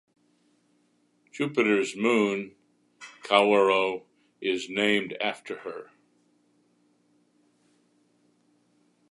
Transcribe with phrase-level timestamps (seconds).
[1.31, 2.55] Jupiter's moon
[3.21, 4.01] Callirrhoe
[4.41, 5.91] is named after her.